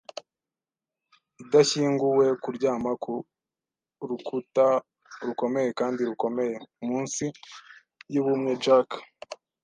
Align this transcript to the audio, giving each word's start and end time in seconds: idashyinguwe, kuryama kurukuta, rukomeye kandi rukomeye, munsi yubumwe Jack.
idashyinguwe, 1.43 2.25
kuryama 2.43 2.91
kurukuta, 3.99 4.67
rukomeye 5.27 5.69
kandi 5.79 5.99
rukomeye, 6.09 6.55
munsi 6.87 7.25
yubumwe 8.13 8.51
Jack. 8.63 8.89